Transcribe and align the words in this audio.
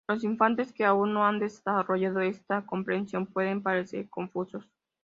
Los 0.09 0.23
infantes 0.23 0.73
que 0.73 0.83
aún 0.83 1.13
no 1.13 1.27
han 1.27 1.37
desarrollado 1.37 2.21
esta 2.21 2.65
compresión 2.65 3.27
pueden 3.27 3.61
parecer 3.61 4.09
confusos. 4.09 4.67